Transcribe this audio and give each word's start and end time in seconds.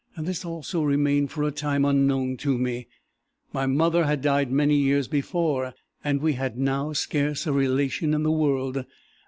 This 0.17 0.43
also 0.43 0.81
remained 0.81 1.29
for 1.29 1.43
a 1.43 1.51
time 1.51 1.85
unknown 1.85 2.35
to 2.37 2.57
me. 2.57 2.87
My 3.53 3.67
mother 3.67 4.05
had 4.07 4.23
died 4.23 4.51
many 4.51 4.75
years 4.75 5.07
before, 5.07 5.75
and 6.03 6.21
we 6.21 6.33
had 6.33 6.57
now 6.57 6.91
scarce 6.93 7.45
a 7.45 7.53
relation 7.53 8.15
in 8.15 8.23
the 8.23 8.31
world. 8.31 8.83